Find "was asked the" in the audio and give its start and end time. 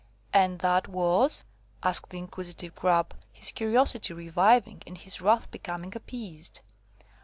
0.87-2.17